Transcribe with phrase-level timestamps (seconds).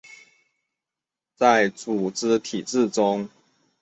[1.35, 3.29] 在组织体制中